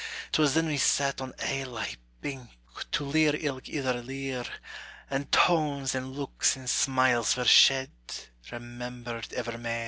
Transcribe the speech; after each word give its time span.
'Twas 0.31 0.55
then 0.55 0.65
we 0.65 0.77
sat 0.79 1.21
on 1.21 1.31
ae 1.43 1.63
laigh 1.63 1.95
bink, 2.21 2.49
To 2.93 3.05
leir 3.05 3.35
ilk 3.35 3.69
ither 3.69 4.01
lear; 4.01 4.43
And 5.11 5.31
tones 5.31 5.93
and 5.93 6.15
looks 6.17 6.55
and 6.55 6.67
smiles 6.67 7.37
were 7.37 7.45
shed, 7.45 7.91
Remembered 8.51 9.27
evermair. 9.31 9.79